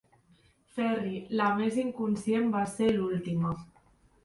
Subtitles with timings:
[0.77, 3.55] Ferri la més inconscient va ser l'última.